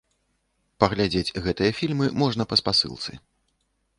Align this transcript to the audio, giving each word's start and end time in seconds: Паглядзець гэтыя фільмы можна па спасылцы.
Паглядзець 0.83 1.35
гэтыя 1.47 1.75
фільмы 1.81 2.09
можна 2.23 2.43
па 2.53 2.61
спасылцы. 2.63 3.11